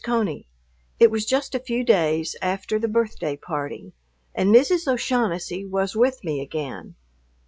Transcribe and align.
CONEY, 0.03 0.47
It 0.99 1.11
was 1.11 1.27
just 1.27 1.53
a 1.53 1.59
few 1.59 1.83
days 1.83 2.35
after 2.41 2.79
the 2.79 2.87
birthday 2.87 3.35
party 3.37 3.93
and 4.33 4.49
Mrs. 4.49 4.87
O'Shaughnessy 4.91 5.63
was 5.63 5.95
with 5.95 6.23
me 6.23 6.41
again. 6.41 6.95